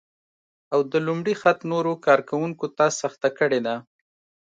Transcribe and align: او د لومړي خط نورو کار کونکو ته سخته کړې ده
او 0.73 0.79
د 0.91 0.93
لومړي 1.07 1.33
خط 1.41 1.59
نورو 1.71 1.93
کار 2.05 2.19
کونکو 2.29 2.65
ته 2.77 2.85
سخته 3.01 3.29
کړې 3.37 3.59
ده 3.65 3.75